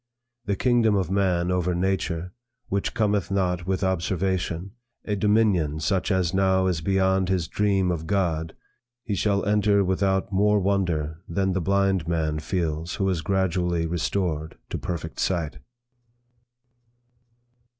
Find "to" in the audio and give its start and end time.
14.71-14.79